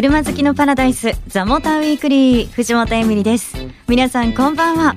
[0.00, 3.54] 車好きのパラダイスザモーターウィークリー藤本エミリです。
[3.86, 4.94] 皆さんこんばんは。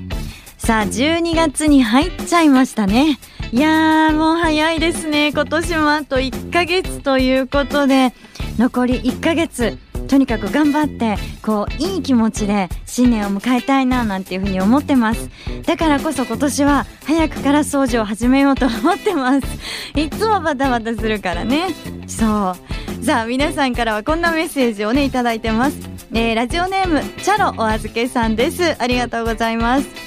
[0.57, 3.19] さあ12月に入っちゃいましたね。
[3.51, 5.33] いやーもう早いですね。
[5.33, 8.13] 今年もあと1ヶ月ということで
[8.57, 9.77] 残り1ヶ月
[10.07, 15.29] とにかく頑張ってこういい気持ちで新年を迎えたいななんていうふうに思ってます。
[15.65, 19.47] だからこそ今年は早くから掃除を始めようと思ってます。
[19.99, 21.75] いつもバタバタするからね。
[22.07, 22.72] そう。
[23.03, 25.77] さあ皆さんからはこんなメッセージをねいただいてます、
[26.13, 28.81] えー、ラジオネームチャロお預けさんです。
[28.81, 30.02] ありがとうございます。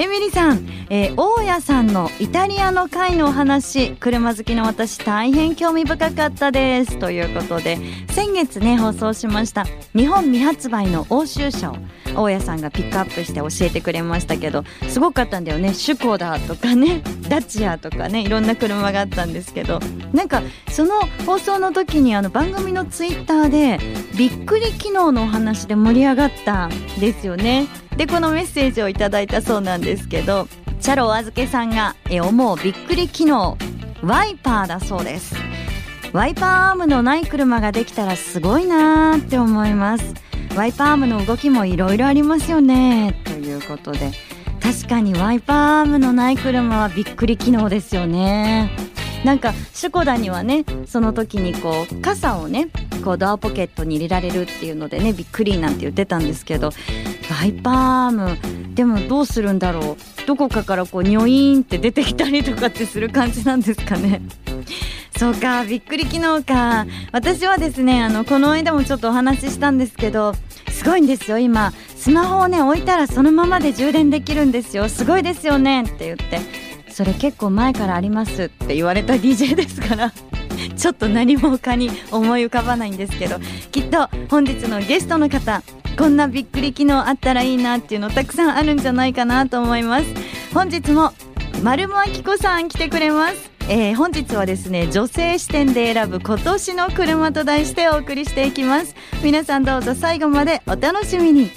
[0.00, 7.78] エミリさん、えー、大家さんのイタリアの会のお話車好きの私大変興味深かったですということで
[8.10, 9.64] 先月ね放送しました
[9.96, 11.76] 日本未発売の欧州車を
[12.14, 19.80] 大家さんがピックアップして教えてくれましたけどすごかったんだよねシュコダとかねダチアとかねいろんな車があったんですけど
[20.12, 23.80] なんかその放送の時にあの番組のツイッターで
[24.16, 26.70] びっくり機能のお話で盛り上がったん
[27.00, 27.66] ですよね。
[27.98, 30.48] でこのメッセージをいただいたそうなんですけど
[30.80, 33.58] チャロお預けさんが思うびっくり機能
[34.02, 35.34] ワイパーだそうです。
[36.12, 40.14] ワイパーアームのない車ができたらすごいなーって思います。
[40.56, 44.10] ワイパーアームの動きもいろいろありますよねということで
[44.60, 48.70] 確かにワイパーアームのない車はびっくり機能ですよね
[49.24, 52.68] なんかシュコダにはねその時にこう傘をね
[53.04, 56.70] こうドアポケットに入れられるっていうのでねびっくりなんて言ってたんですけど
[57.30, 58.74] ワイパーム。
[58.74, 60.26] でもどうするんだろう。
[60.26, 64.20] どこかからこうニョイーンって出てきたりとかってする感じなんですかね。
[65.18, 66.86] そうかびっくり機能か。
[67.12, 70.34] 私はですねあのこの間もちょっとお話ししたんですけど
[70.70, 71.72] すごいんですよ今。
[71.96, 74.88] スマホをね置いたらそのままで充電できるんですよ。
[74.88, 76.40] すごいですよねって言って。
[76.90, 80.12] それ結構前からありますって言われた DJ ですから。
[80.76, 83.38] ちょっと何も他に思い浮かばないんですけど。
[83.70, 85.62] きっと本日のゲストの方
[85.98, 90.06] こんなびっくり機能あったらいいなっていうのたくさんあるんじゃないかなと思います。
[90.54, 91.12] 本日も
[91.64, 93.50] 丸もあきこさん来てくれます。
[93.68, 98.94] えー、本日はですね女性視点で選ぶ今年の車と題してお送りしていきます。
[99.24, 101.50] 皆さんどうぞ最後までお楽しみに。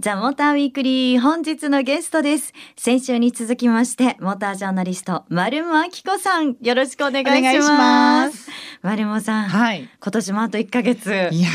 [0.00, 2.52] ザ・モーターウィークリー本日のゲストです。
[2.76, 8.48] 先週に続きましてモータージャーナリスト丸間明子さんよろしくお願いします。
[8.80, 11.10] 丸間さん、はい、今年もあと1ヶ月。
[11.32, 11.48] いや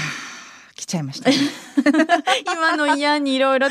[0.75, 1.37] 来ちゃいました、ね、
[2.51, 3.69] 今の嫌にいろいろ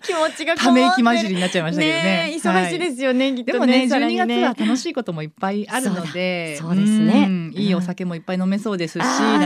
[0.00, 6.56] 気持ちがため息混じりになっちゃいましたけどね、ね、忙しいですよね、はい、でもね12月は楽しいこともいっぱいあるので。
[6.56, 7.50] そうですね。
[7.52, 9.04] いいお酒もいっぱい飲めそうですし、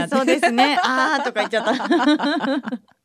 [0.09, 0.79] そうですね。
[0.81, 1.75] ああとか言っちゃった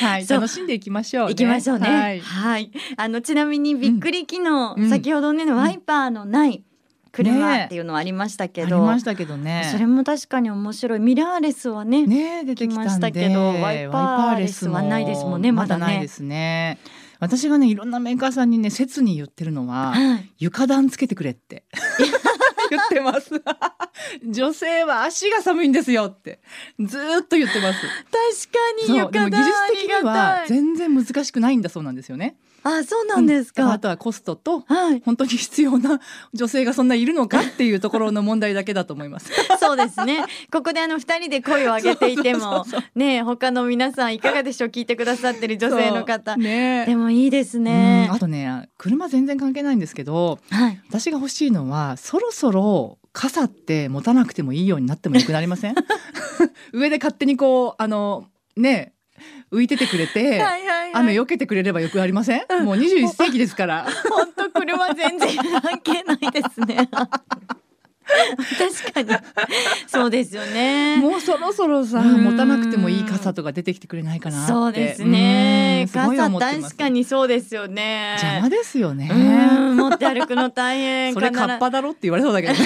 [0.00, 1.88] はい、楽しんでいきましょう、ね、行きましょうね。
[1.88, 6.62] はい、はい、あのちなみにびっくり機能、うん、先ほどね、ワイパーのない
[7.12, 9.68] 車っていうのはありましたけど、ね、ありましたけどね。
[9.72, 11.00] それも確かに面白い。
[11.00, 15.52] ミラーレスはね、ね出てきましたけど、ワイパーレスはないですもんね。
[15.52, 16.78] まだ、ね、ないですね。
[17.20, 21.64] 私がねいろんなメーカーさんにね切に言ってるのは、はい、床暖つけてくれって
[22.70, 23.30] 言ってます。
[24.24, 26.40] 女性は足が寒いんですよって。
[26.80, 27.80] ずっと言ってます。
[27.80, 32.36] 確かに床暖技術的には全然難しくないんだそうなんですよね
[32.76, 36.00] あそうなんですか、うん、あとはコストと、はい、本当に必要な
[36.32, 39.30] 女性がそんないるのかっていうところの問題だけだと思います。
[39.60, 40.24] そうですね。
[40.52, 42.64] ここであの二人で声を上げていても
[42.94, 44.68] ね他の皆さんいかがでしょう？
[44.68, 48.08] 聞いてくださってる女性の方、 ね、でもいいですね。
[48.12, 55.74] あとね車全然関係ないんですけど、はい、私が欲しいのはそろそろ傘って持たなくてもいいようになってもよくなりません？
[56.72, 58.26] 上で勝手にこうあの
[58.56, 58.92] ね
[59.52, 63.86] 浮いててくれて、はいはいはい、雨避けてくれればよくありません、うん、もう21世紀ですから。
[64.10, 66.88] 本当車全然関係ないですね。
[68.08, 69.10] 確かに。
[69.86, 70.96] そうですよね。
[70.96, 75.86] もうそろそろさ持たなくてもいい傘とか出てきてくれないかなそうですね。
[75.92, 78.16] 傘確かにそうですよね。
[78.20, 79.10] 邪魔ですよね。
[79.74, 81.12] 持って歩くの大変。
[81.14, 82.60] それカッパだろって言われそうだけどね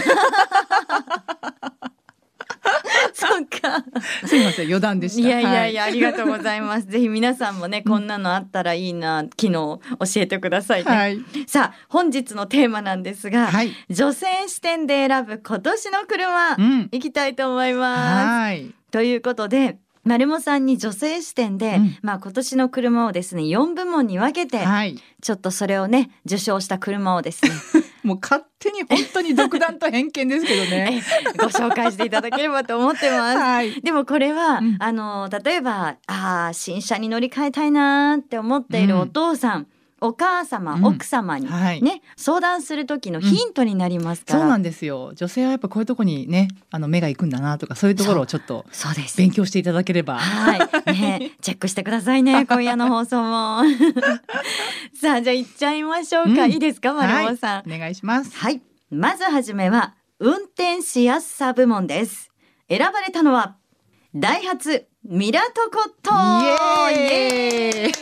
[3.15, 3.85] そっか。
[4.27, 5.29] すみません、余談でした。
[5.29, 6.87] いやいやいや、はい、ありがとうございます。
[6.91, 10.91] ぜひ皆さんもね、こんなのあったらいいな、機能教えてくださいね。
[10.91, 18.63] はい、さあ、本日のテーマなんですが、はい、女性視点で選ぶ今年の車、うん、いきたいと思います。
[18.91, 27.53] ということで、丸もさんに女性視点で、うん、まあ今年の車をですね4部門に分けて、はい、ちょっとそれをね受賞した車をですね
[28.03, 31.03] もう勝手に本当に独断と偏見ですけどね。
[31.39, 39.67] ご紹介していただければと思ってます、はい、でもこれは、うん、あの例えばあ新車に乗り換えたいなって思っているお父さん、うん
[40.03, 41.83] お母様、うん、奥様にね、はい、
[42.17, 45.13] 相談する時のヒントになりますから、そうなんですよ。
[45.15, 49.17] 女性はやっぱこういうとこにねあの目が行くんだなとかそういうところをちょっとそうです。
[49.17, 50.19] 勉強していただければ。
[50.19, 50.93] はい。
[50.93, 53.63] ね チェックしてくださいね今夜の放送も。
[55.01, 58.37] さあじゃあ行っちゃいましょうか、いいですか丸尾さん、はい、お願いします。
[58.37, 58.61] はい。
[58.91, 62.31] まずはじめは運転しやすさ部門です。
[62.69, 63.57] 選ばれたのは
[64.15, 66.13] ダイハツミラトコット。
[66.93, 67.93] イエーイ。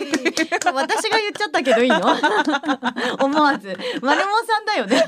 [0.72, 1.96] 私が言っちゃったけどいいの？
[3.24, 3.74] 思わず。
[4.02, 5.02] 丸もさんだよね。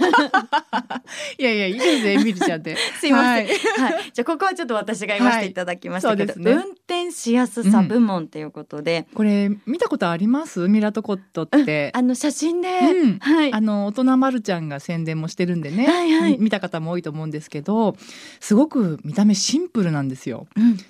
[1.38, 2.76] いやいやいいですねミルちゃんって。
[2.98, 6.42] すいません、はい、はい、じゃあここはちょっと私が言わせていただきましたけど、はい。
[6.42, 10.68] ね、運転しやすさ部門ということで、うん、これ見たことあります？
[10.68, 13.52] ミラトコットって、うん、あの写真で、うん、はい。
[13.52, 17.96] あの大人まるちゃんが宣伝もしてるんでね、はいはい、見た方も多いと思うんですけど
[18.40, 20.46] すごく見た目シンプルなんですよ、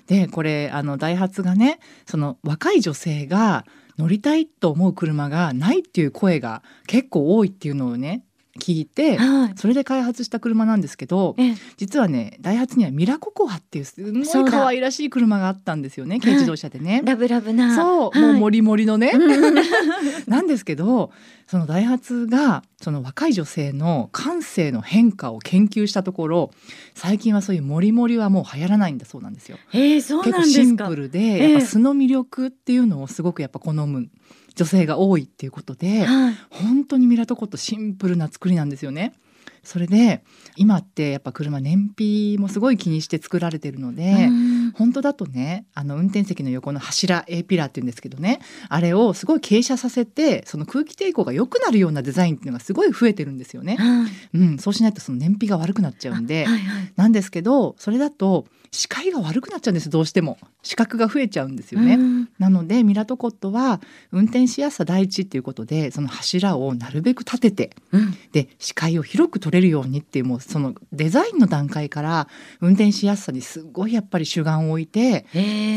[0.07, 3.65] でこれあののダイハツがねその若い女性が
[3.97, 8.23] 乗りたいと思う車がないっていう声が結構多いっていうのをね
[8.59, 11.35] 聞いて、はい、それで開発した車なんですけど
[11.77, 17.01] 実はねダイハツにはミラココアっていうすごい可愛らしい車があったんですよね軽自動車でね。
[17.03, 17.75] ラブラブな。
[17.75, 19.11] そう、はい、もうモリモリのね。
[20.27, 21.11] なんですけど
[21.47, 26.51] そのダイハツがその若い女性の感性の変化を研究したところ
[26.93, 29.57] 最近はそういうモリモリはもう流行らないんだそうなんですよ。
[29.73, 34.09] えー、そう結構シンプルで、やっぱ素の魅力っていうのをすごくやっぱ好む。
[34.55, 39.13] 女性が多いっていうことで、はい、本当にミラトコットシンプルな作りなんですよね。
[39.63, 40.23] それで
[40.57, 44.29] 今ってやっぱ車燃費もすごい気にして作られてるので
[44.75, 53.77] 本当だとねあの運転席の横の柱 A ピラーって言うんですけどねあれをすごい傾斜させてその空気抵抗が良くなるようなデザインっていうのがすごい増えてるんですよね。
[54.33, 60.37] うん、そうしないとその燃費が悪くなっちゃうんで、はいはい、なんですけどそれだと視界が悪くなっちゃうんですどうしても。
[60.63, 63.81] 視覚が増えちゃうんですよね、うん、なのでミラトコットは
[64.11, 72.29] 運転しやすさ第一っていうことでその柱をなるべく立てて、うん、で視界を広く取れるようにっていうもうそのデザインの段階から
[72.61, 75.25] 運転しやすさにすごいやっぱり主眼を置いて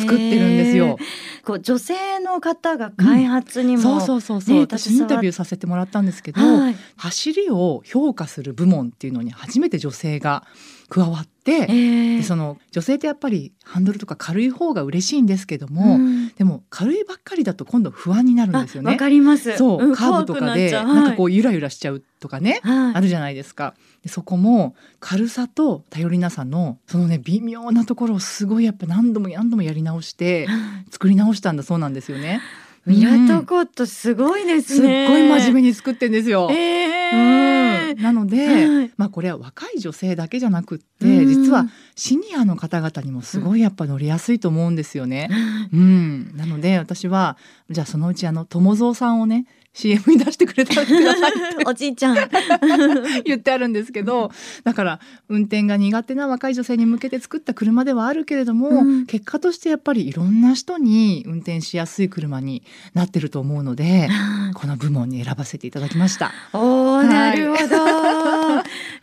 [0.01, 0.99] 作ってるんですよ。
[1.45, 10.45] こう女性の方が開発にも、うん、そうそうそうそう、ね、私インタビューさせてもらったんですけど、はい、走りを評価する部門っていうのに初めて女性が
[10.89, 18.93] 加わって、えー、でその女性ってやっぱりハンドルとか軽い方が嬉しいんですけども、うん、でも軽いばっかりだと今度不安になるんですよね。
[18.93, 19.57] わかります。
[19.57, 23.75] そう、カーブとかでなんかこうゆらゆらしちゃうとかね、はい、あるじゃないですか。
[24.03, 30.47] でそこも軽さと頼りなさのそのね微妙なところをすごいやっぱ何度も何度もやり直して
[30.91, 32.41] 作り直したんだそうなんですよね。
[32.87, 35.07] ミラトコットすごいですね。
[35.07, 36.49] すっごい真面目に作ってんですよ。
[36.53, 41.67] えー、うん、なので、はい、まあこれは若い女性だけじゃなくって、実は
[41.97, 45.29] シニアの方々にもすごいやっぱ乗りやすいと思うんですよね。
[45.73, 47.37] うん、なので私は
[47.71, 51.33] じゃあそのうちあの友蔵さんをね CM に出してくれたらください
[51.69, 52.17] おじいちゃん。
[53.25, 54.33] 言ってあるんですけど
[54.65, 62.63] だから運転が苦手な若い女性に向けて作った車ではあるけれども、うん、結果としてやっぱりいろんな人に運転しやすい車に
[62.95, 64.09] なってると思うので
[64.55, 66.33] この部門に選ばせていただきました。
[66.55, 67.77] おー、なるほど。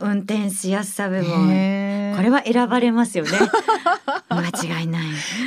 [0.00, 1.84] 運転しやすさ部門。
[2.16, 3.30] これは選ばれますよね。
[4.28, 5.06] 間違いない。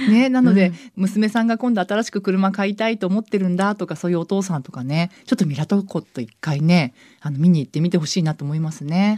[0.10, 9.18] ねなので、うん、娘さんが今度新しく車買いたいと思ってるんだとかそういうお父さんとかねちょっとミラトコット一回ねあの見に行ってみてほしいなと思いますね。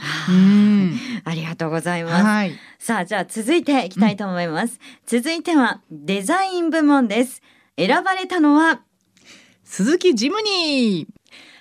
[1.23, 2.23] ありがとうございます。
[2.23, 4.79] はい、さあじゃあ続いていきたいと思います。
[5.13, 7.41] うん、続いてはデザイン部門です。
[7.77, 8.81] 選ばれたのは？
[9.63, 11.13] 鈴木ジムニー。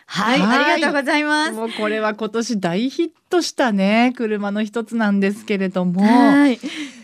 [0.07, 1.53] はい、はい、ありがとうございます。
[1.53, 6.59] もうこれは今年大ヒットしたね車の一つなんですけれども、はい、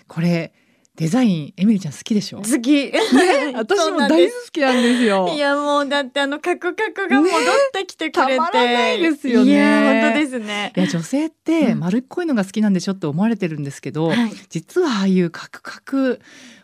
[0.09, 0.55] これ
[0.97, 2.39] デザインエミリちゃん好きでしょ？
[2.39, 2.93] 好き、ね、
[3.57, 5.29] 私も大好きなんですよ。
[5.35, 7.33] いやもうだってあのカクカクが戻っ
[7.73, 9.51] てきてくれて、ね、ないですよね。
[9.51, 10.73] いや本当ですね。
[10.77, 16.21] いや女性って丸っこいのが好きなんでしょって思われてるんですけど、うんはい、実はああいうカクカク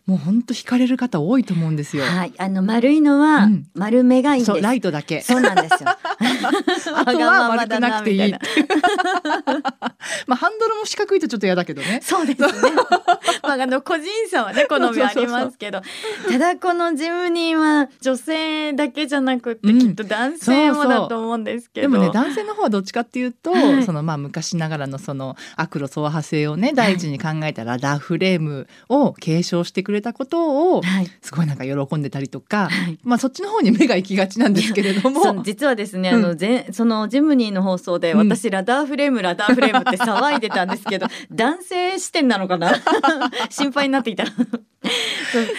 [0.06, 2.04] もう本当惹かれる方多いと思うんですよ。
[2.04, 5.20] はい、あの丸いのは丸めがいいんライトだけ。
[5.20, 5.90] そうなんですよ。
[6.96, 8.34] あとは丸くなくていい
[10.26, 12.00] まあハンドルも四角いとちょっと嫌だけどね。
[12.02, 12.48] そうですね。
[13.42, 15.82] まああの個人差はね好みありますけど、
[16.30, 21.90] ただこのジムニーは女性だけじゃなくて、きっと男性もだと思うんですけど。
[21.90, 30.82] でもね男性の方はどっちかっていうと、はい、そのまあ昔ながらのそのアクロ走破性をね第一に考えたラダーフレームを継承してくれたことを、
[31.22, 35.42] すごいなんか喜んでたりとか、はい、まあそっちの方に目が行きがちなんですけれども。
[35.42, 42.74] 実はですね、あのぜそのジムニーの放送で私、ラダーフレームラダーフレームって騒いでたんですけど 男性視点なのかな？
[43.50, 44.24] 心配になっていた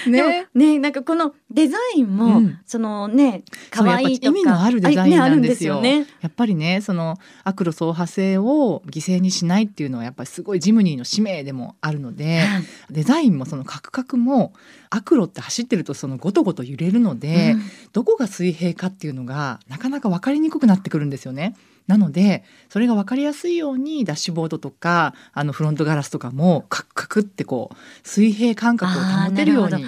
[0.09, 0.47] ね。
[0.53, 5.81] ねなんかこのデザインも、うん、そのね可愛いとか意味のあるデザインなんですよ。
[5.81, 12.43] ね、やっぱりねそのアクロ走破性を犠牲にしないっていうのはやっぱりすごいジムニーの使命でもあるので、
[12.89, 14.53] デザインもそのカクカクも
[14.89, 17.61] アクロって走ってるとそのゴトゴト揺れるので、うん、
[17.93, 21.55] どこが水平かっていうのがなかなか分かりにくくなってくるんですよね。
[21.87, 29.85] なのでそれが分かりやすいようにダッシュボードとかあのフロントガラスとかもカクカクってこう水平感覚を保てるように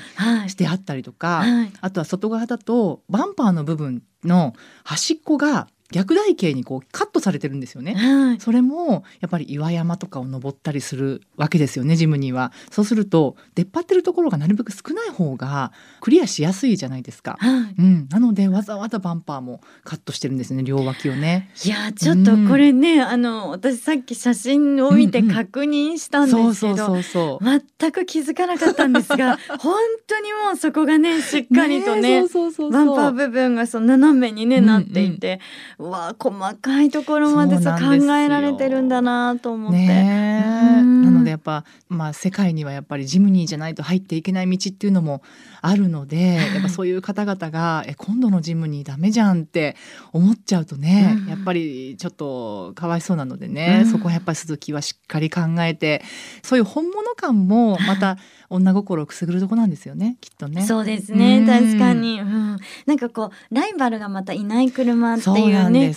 [0.50, 12.52] してあったりとかあはい、あとは外側だとバンパーの部分の端っこが逆台形にこうカされてるんですよね、はい、それもやっぱり岩山とかを登ったりするわけですよねジムには。
[12.70, 21.50] そうすると出っ張ってるところがなるべく少ない方がクリアしやすいじゃないですか、はい、うん、なのでわざわざバンパーもカットしてるんですね両脇をね。
[21.66, 26.94] いやちょっとこれね、うん、あの私さっき写真を見て確認したんですけど
[27.42, 29.76] 全く気づかなかったんですが 本
[30.08, 32.24] 当にもうそこがねしっかりとね
[32.72, 35.40] バンパー部分がその斜めにね、なっていて、
[35.78, 40.54] うわ細かいところまでさ考えられてるんだなと思って。
[40.84, 45.22] なのでやっぱ、まあ、世界にはやっぱりジムニーじゃないと入っていけない道っていうのも
[45.62, 49.76] あるのでやっぱそういう方々が「え今度のジムニーダメじゃん」って
[50.12, 56.04] 思っちゃうとね、やっぱりちょっとかわいそうなのでね、そこはやっぱり鈴木はしっかり考えて
[56.42, 58.18] そういう本物感もまた
[58.50, 60.64] 女心をくすぐるとこなんですよねきっとね。
[60.64, 65.94] そうですね、うん、確かに、うん、なんかこうライバルがまたいない車っていうね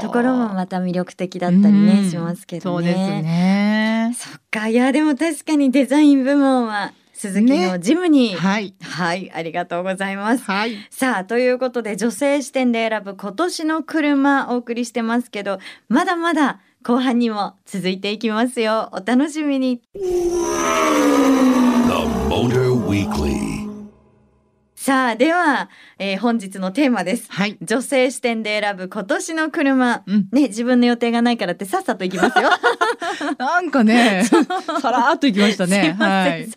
[0.00, 2.92] ところもまた魅力的だったりね、うん、しますけどね。
[2.92, 4.14] そうですね。
[4.16, 4.68] そっか。
[4.68, 10.44] いやでも確かにデザイン部門は鈴木のジムに、ね、はい、はい、ありがとうございます。
[10.44, 18.88] はい、さあということで女性視点で選ぶ今年の車お送りしてますけどまだまだ後半にも続いていきますよ。
[18.92, 19.82] お楽しみに。
[24.88, 25.68] さあでは、
[25.98, 32.48] えー、本日のテーマです、はい、女性視点で選ぶ今年の車、うん、ね自分の予定がないからってさっさと行きますよ。
[33.36, 35.94] なんかねさらっと行きましたね。
[35.98, 36.48] はい、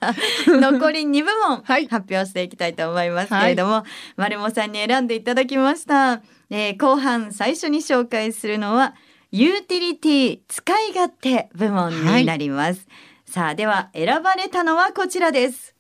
[0.48, 3.84] 残り2部門、発表していきたいと思いますけれども、はい、
[4.16, 8.96] 丸もさんに選んでいただきました、えー、後半最初に紹介するのは
[9.34, 12.88] ユーティリティ使い勝手部門になります、
[13.26, 15.71] さあでは選ばれたのはこちらです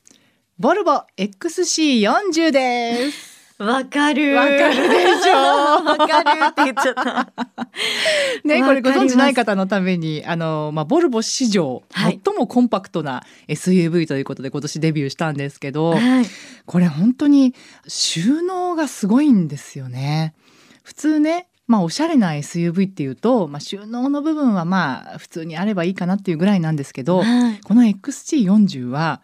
[0.61, 3.57] ボルボ XC40 です。
[3.57, 4.35] わかる。
[4.35, 5.33] わかるでしょ？
[5.83, 7.33] わかるって言っちゃった。
[8.45, 16.25] ねこれご存知ない方のためにあのまあボルボ史上最もコンパクトな SUV ということで今年デビューしたんですけど、はい、
[16.67, 17.55] これ本当に
[17.87, 20.35] 収納がすごいんですよね。
[20.83, 29.21] 普通ねまあ、おしゃれな SUV っていうと、まあ、収納の部分はまあ普通にあればいいかなっていうぐらいなんですけど、はい、この XG40 は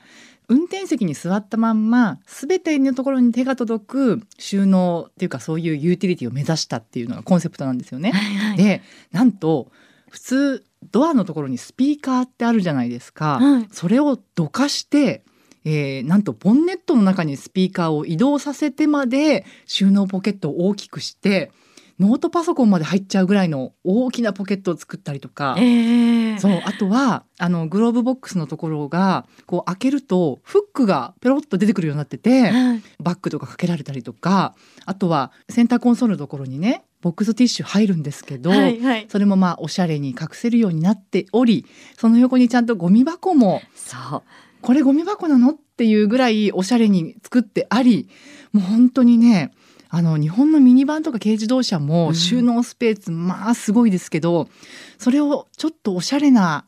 [0.50, 8.12] 運転席に座ったまんま全てのところに手が届く収納っていうかそういうユーティリティを目指したっていうのがコンセプトなんですよね。
[8.12, 9.72] はいはい、でなんと
[10.10, 15.24] 普通ドアのところにスピーカーってあるじゃないですか、はい、それをどかして
[15.70, 21.52] えー、なんとボンネットの中にスピーカーを移動させてまで収納ポケットを大きくして
[22.00, 32.52] ノートパソコンまで入っちゃうぐらいの大きなポケットを作ったりとか、えー、そうあとはあのグローブボックスのところがこう開けるとフックがペロッと出てくるようになってて、
[33.00, 34.54] バッグとかかけられたりとか
[34.86, 41.66] あとはセンターコンソールのところにねボックスティッシュ入るんですけど、はいはい、それもまあおしゃれに隠せるようになっており
[41.98, 44.24] その横にちゃんとゴミ箱もそう。
[44.62, 45.52] これゴミ箱なの？
[45.52, 48.10] っていうぐらいおしゃれに作ってあり
[48.52, 49.52] もう本当にね
[49.90, 54.50] あの日本のミニバンとか軽自動車も収納スペース、うん、まあすごいですけど
[54.98, 56.66] それをちょっとおしゃれな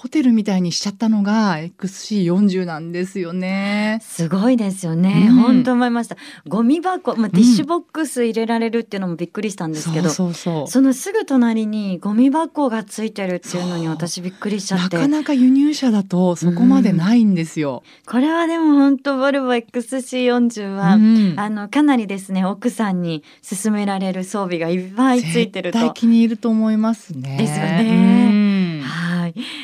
[0.00, 3.98] ホテルみたいにしちゃったのが XC40 なんですよね。
[4.00, 5.26] すごいですよね。
[5.28, 6.16] うん、本当思いました。
[6.48, 14.96] ゴミ箱、まあ、ティッシュボックス入れられるっていうのもびっくりしたんですけど、うん、そうそうそのすぐ隣にゴミ箱がついてるっていうのに私びっくりしちゃって。
[14.96, 17.82] なかなか輸入車だとそこまでないんですよ。
[17.84, 25.78] うん、これはでも本当ボルボ XC40 は、あのかなりですね奥さんに勧められる装備がいっぱいついてると。
[25.78, 27.36] 絶対気に入ると思いますね。
[27.36, 28.49] ですよね。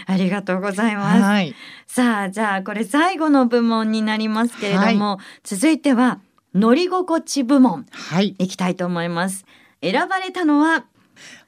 [0.07, 1.23] はい、ありがとうございます。
[1.23, 1.55] はい、
[1.87, 6.21] さあ、じゃあこれ最後の部門になりますけれども、はい、続いては
[6.55, 9.45] 乗り心地部門、はい、いきたいと思います。
[9.83, 10.87] 選ばれたのは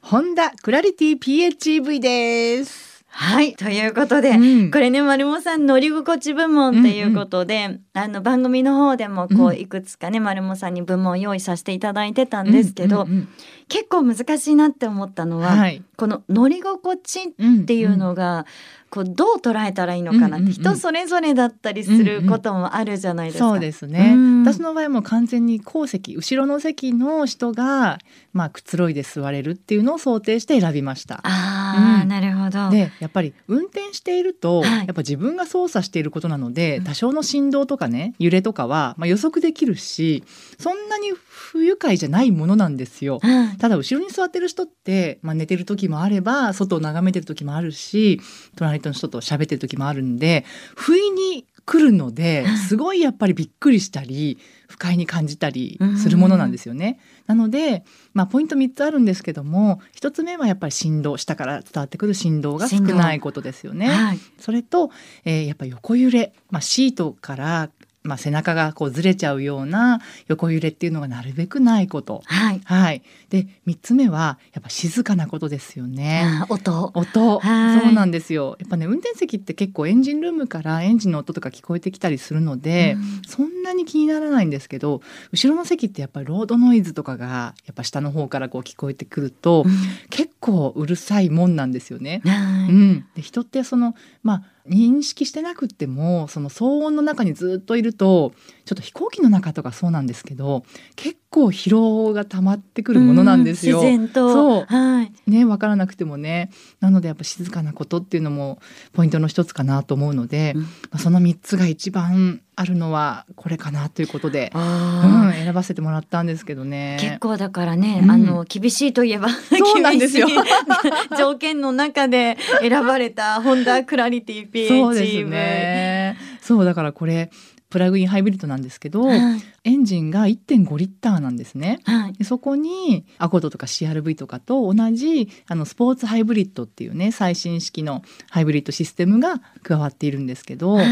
[0.01, 2.89] ホンダクラリティ PHEV です。
[3.11, 3.55] はい。
[3.55, 13.27] ということで、うん、これね丸もさん乗り心地部門っていうことで、うんうん、あの番組の方でもこういくつかね、丸もさんに部門用意させていただいてたんですけど、うんうんうん、
[13.69, 18.45] 結構難しいなって思ったのは、はい、この乗り心地っていうのが、うんうん。
[18.89, 23.47] こうどう捉えたらいいのかなって、人それぞれだったりすることもあるじゃないですか。
[23.47, 27.99] そうですね、私の場合も完全に後席後ろの席の人が
[28.33, 31.21] まあくつろいで座れるっていうのを想定して選びました。
[31.23, 32.71] ああ、うん、なるほど。
[32.71, 40.23] でやっぱり運転していると、はい、やっぱ自分が操作していることなので、多少の振動とかね揺れとかはまあ予測できるし
[40.57, 43.19] そんなに不愉快じゃないものなんですよ。
[43.23, 48.19] うん、ただ後ろに座ってる人って、まあ、寝てる時もあれば外を眺めてる時もあるし
[48.55, 56.99] 隣の人と喋ってる時もあるんで不意に来るのですごいやっぱりびっくりしたり不快に感じたりするものなんですよね。
[57.27, 63.87] なので、まあ、ポイント3つあるんですけども1つ目はやっぱり振動下から伝わってくる振動が少ないことですよね。
[63.87, 64.89] はい、それと、
[65.25, 67.69] えー、やっぱ横揺れ、まあ、シートから
[68.01, 72.21] まあ、背中がこうずれちゃうような横揺れっていうのがなるべくないこと。
[72.25, 72.61] はい。
[72.63, 76.45] はい、で3つ目はやっぱ静かなことですよね。
[76.47, 76.91] 音。
[76.93, 77.41] 音。
[77.41, 78.55] そうなんですよ。
[78.59, 85.01] やっぱね運転席って結構エンジンルームからエンジンの音とか聞こえてきたりするので、うん、そんなに気にならないんですけど
[85.33, 89.71] 後ろの席ってやっぱりロードノイズとかがやっぱ下の方からこう聞こえてくると、うん、
[90.09, 92.21] 結構うるさいもんなんですよね。
[92.25, 92.29] う
[92.71, 98.33] ん、で人ってそのまあ認識してなくってもその騒音の中にずっといると
[98.65, 100.63] ちょっと飛行機の中とかそうなんですけど
[100.95, 103.81] 結構疲労が溜まってくるものなんですよ。
[103.81, 104.31] 自然と。
[104.31, 106.51] そう、はい、ね分からなくてもね。
[106.79, 108.59] なのでやっぱ静かなことっていうのも
[108.93, 116.97] ポイントの一つかなと思うので、うん、まあ、その3つが一番あるのはこれかなということで、うん、選ばせてもらったんですけどね。
[116.99, 120.27] 結構だからね、うん、あの厳しいといえばそうなんですよ
[121.17, 124.67] 条件の中で選ばれたホンダクラリティ PHEV。
[124.83, 126.17] そうですね。
[126.41, 127.31] そうだからこれ
[127.69, 129.19] プラグインハイブリッドなんですけど、はい、
[129.63, 131.79] エンジンが1.5リッターなんですね。
[131.85, 140.85] はい、そこにアコードとか CRV とかと同じあのスポーツハイブリッドっていうね最新式のハイブリッドシステムが加わっているんですけど、はい、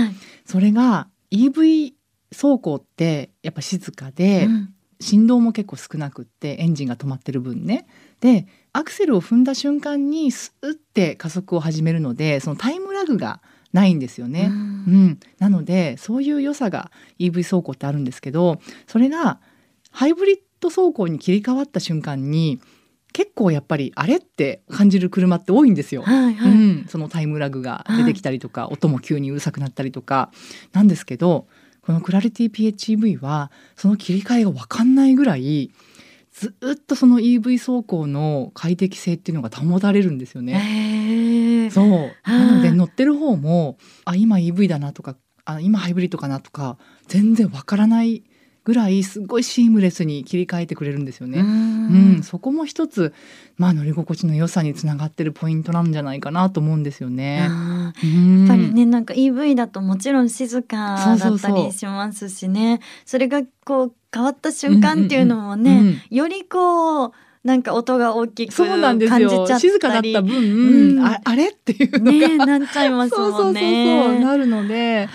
[0.45, 1.93] それが EV
[2.31, 7.87] 走行ってやっぱ静かで、うん、振動も結構少なくってエンジンが止まってる分ね。
[8.19, 13.41] でアクセルを踏んだ瞬間にスッて加速を始めるのでそのタイムラグが
[13.73, 14.49] ないんですよね。
[14.51, 14.57] うん、う
[15.09, 19.39] ん、なのでそういう良さが EV 走行ってあるんですけどそれが
[19.91, 22.59] ハイブリッド走行に切り替わった瞬間に
[23.17, 30.29] 結構やっぱりあれって感じる車って多いんですよ、はいはい、うん、そのタイムラグが出てきたりとか、はい、音も急にうるさくなったりとか。
[30.71, 31.47] なんですけど
[31.81, 35.71] このクラリティ PHEV はその切り替えが分かんないぐらい
[36.31, 41.71] ずっとその EV 走行の快適性っていうのが保たれるんですよね。
[41.71, 42.11] そう。
[42.29, 46.77] なので乗ってる方もあ今 EV だなとかあ今ハイブリッドかなとか
[47.07, 48.21] 全然わからない
[48.67, 51.39] ぐらいすごいシームレスに切り替えてくれるんですよね。
[51.39, 53.13] うん、そこも一つ
[53.55, 57.37] まあ乗り心地の良さにつながってるポイントなんじゃないかなと思うんですよね。
[57.37, 62.81] やっぱりねなんか EV だともちろん静かだったりしますしね。
[63.05, 67.11] それがこう変わった瞬間っていうのもね、うんうんうん、よりこう
[67.43, 69.47] なんか音が大きくそうなんですよ。
[69.59, 73.61] 静かだった分、うん、ああれっていうのが、ね、なっちゃいますもんね。
[73.95, 75.07] そうそうそうなるので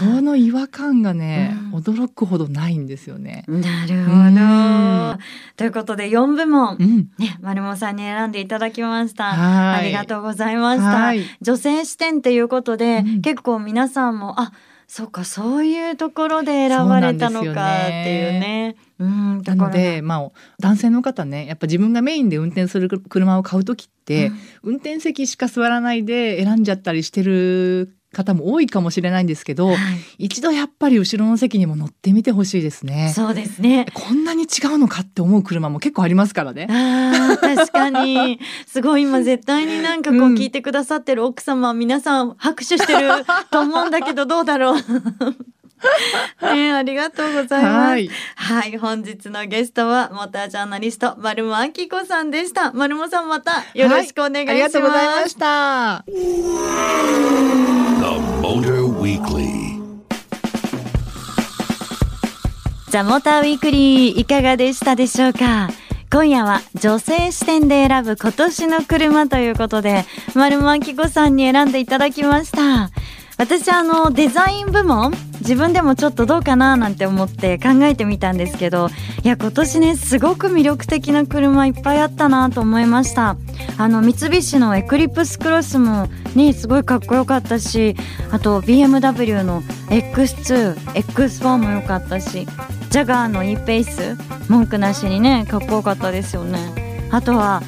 [0.00, 3.44] その違和感がね、うん、驚くほどないんですよね。
[3.48, 5.22] なるほど。
[5.56, 9.74] ということで4部門、うん、ね丸本さんに選んでいただきました。
[9.74, 11.12] ありがとうございました。
[11.40, 14.52] 女性視点っていうことで、結構皆さんもあ
[14.88, 18.76] そうかそういうところで選ばれたのかっていうね。
[18.98, 29.76] うんなので、まあ、男性の方ねやっぱ自分がメインで運転する車を買う時って、うん、運転席しか座らないで選んじゃったりしてる方も多いかもしれないんですけど、はい、
[30.24, 33.12] 一度やっぱり後ろの席にも乗ってみてほしいですね。
[33.14, 33.86] そうですね。
[33.92, 36.66] こんなに違うのかって思う車も結構ありますからね。
[36.70, 43.10] あ確かにすごい今絶対になんかこう聞いてくださってる奥様、うん、皆さん拍手してる
[43.50, 44.82] と思うんだけどどうだろう。
[46.54, 47.90] ね、ありがとうございます。
[47.90, 52.72] はい、はい、本日のゲストはモータージャーナリスト丸間明子さんでした。
[52.72, 54.48] 丸間さんまたよろしくお願いします。
[54.48, 56.04] はい、ありがとうございました。
[62.88, 65.68] ザモーターウィークリーいかがでしたでしょうか？
[66.10, 72.90] 今夜は女性視点で選ぶ今年の車ということで丸間明子さんに選んでいただきました。
[73.38, 75.12] 私あのデザイン部門
[75.46, 78.88] 自分でもちょっとどうかななんて思って考えてみたんですけど
[79.22, 83.36] いや今年ねすごく魅力的な車いっぱいあったなと思いました。
[83.78, 87.94] あの三菱のエクリプスクロスもねすごいかっこよかったし
[88.32, 92.46] あと BMW の X2X4 も良かったし
[92.90, 97.08] ジャガーの e ペース文句なしにねかっこよかったですよね。
[97.12, 97.62] あとは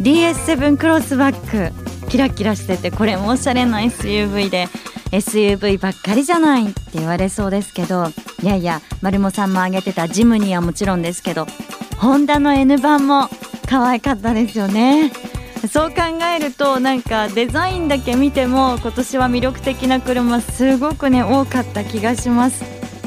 [0.00, 4.68] DS7 クロスバックキラキラしててこれもおしゃれな SUV で
[5.14, 8.06] SUV ばっかりじゃないって言われそうですけど
[8.42, 11.46] いやいや丸茂さんも挙げてたジムニーはもちろんですけど
[11.98, 13.28] ホンダの N 版も
[13.68, 15.12] 可愛かったですよね。
[15.70, 15.96] そう考
[16.36, 22.62] えるとなんかデザインだけ見ても今年は魅力的な車すごくね多かった気がします。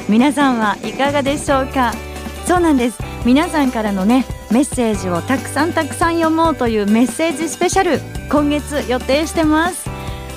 [0.08, 1.92] 皆さんはいかがでしょうか？
[2.46, 2.98] そうなんです。
[3.24, 9.87] 皆さんからのねメッセージをたくさんたくさん読もうというメッセージスペシャル今月予定してます。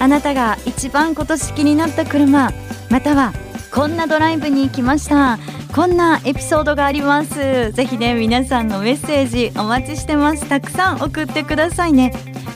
[0.02, 2.52] あなたが一番今年気になった車
[2.90, 3.34] または
[3.72, 5.38] こんなドライブに行きました。
[5.74, 7.72] こんなエピソードがあります。
[7.72, 10.50] ぜひね皆さんのメッセージお待ちしてます。
[10.50, 12.14] たくさん送ってくださいね。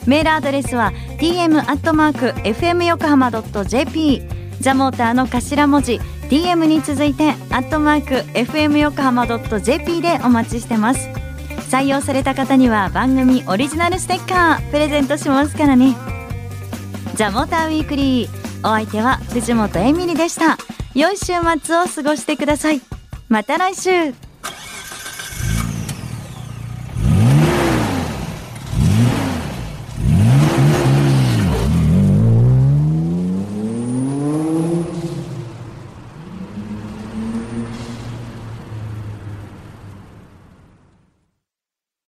[0.07, 4.23] メールアドレスは tm アットマーク fm 横浜 .jp
[4.59, 11.07] ザモーターの頭文字 DM に続いてアットマーク FM 横浜 .jp でお待ちしてます。
[11.69, 15.95] 採用された方には番組オリジナルステッカープレゼントしますからね。
[17.15, 18.29] ザ・モーターウィークリー。
[18.59, 20.57] お相手は藤本エミリでした。
[20.93, 21.25] 良い週
[21.61, 22.81] 末を過ごしてください。
[23.29, 24.24] また来週。